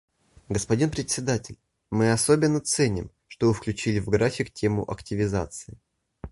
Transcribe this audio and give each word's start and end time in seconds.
Господин 0.49 0.89
Председатель, 0.89 1.59
мы 1.91 2.11
особенно 2.11 2.59
ценим, 2.59 3.11
что 3.27 3.45
вы 3.49 3.53
включили 3.53 3.99
в 3.99 4.09
график 4.09 4.51
тему 4.51 4.83
активизации. 4.89 5.77